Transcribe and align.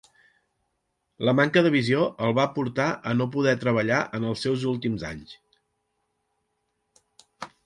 La 1.27 1.33
manca 1.39 1.63
de 1.67 1.71
visió 1.75 2.07
el 2.27 2.33
va 2.39 2.45
portar 2.55 2.87
a 3.11 3.15
no 3.19 3.29
poder 3.37 3.55
treballar 3.67 4.01
en 4.21 4.27
els 4.31 4.47
seus 4.47 4.67
últims 4.73 5.07
anys. 5.11 5.37